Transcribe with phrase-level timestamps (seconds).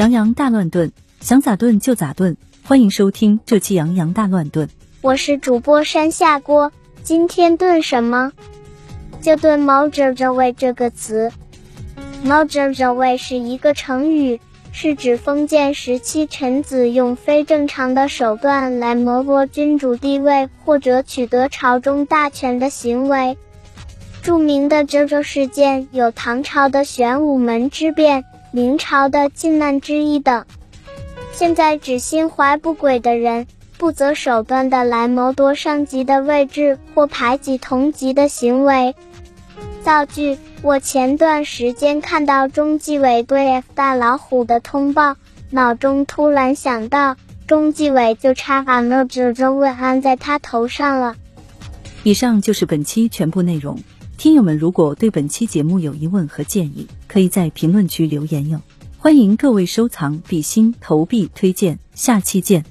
[0.00, 0.90] 洋洋大乱炖，
[1.20, 2.34] 想咋炖就咋炖。
[2.64, 4.66] 欢迎收听这期《洋洋大乱炖》，
[5.02, 6.72] 我是主播山下锅。
[7.02, 8.32] 今天炖什么？
[9.20, 11.30] 就炖“毛着着味”这个词。
[12.24, 14.40] “毛着着味”是一个成语，
[14.72, 23.36] 是指封建时期臣子用非正常的手段来谋夺君主地位或者取得朝中大权的行为。
[24.22, 28.24] 著名的周周事件有唐朝的玄武门之变。
[28.52, 30.44] 明朝的靖难之役等，
[31.32, 33.46] 现在只心怀不轨的人，
[33.78, 38.96] 不择手段的来谋夺上级的位置或排挤同级的行为。
[39.82, 45.14] 造句：我前段时间看到中纪委对 F 大老虎的通报，
[45.50, 51.14] 脑中突然想到，中纪委就差把那褶皱问安在他头上了。
[52.02, 53.78] 以上就是本期全部内容。
[54.20, 58.60] 听友们，如果对本期节目有疑问和建议，可以在评论区留言哟。
[58.98, 62.62] 欢迎各位收藏、比心、投币、推荐，下期见。